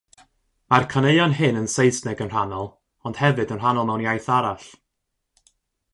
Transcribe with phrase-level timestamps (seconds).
[0.73, 2.71] Mae'r caneuon hyn yn Saesneg yn rhannol,
[3.11, 4.69] ond hefyd yn rhannol mewn iaith arall.